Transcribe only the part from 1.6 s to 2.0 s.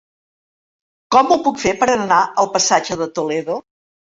fer per